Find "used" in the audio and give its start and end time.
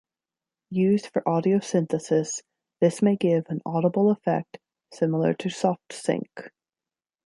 0.71-1.05